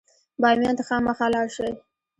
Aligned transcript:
بامیان 0.41 0.75
ته 0.77 0.83
خامخا 0.87 1.27
لاړ 1.33 1.47
شئ. 1.55 1.71